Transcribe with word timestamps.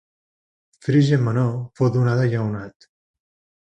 Frígia 0.85 1.19
Menor 1.27 1.53
fou 1.81 1.93
donada 1.99 2.25
a 2.25 2.31
Lleonat. 2.33 2.93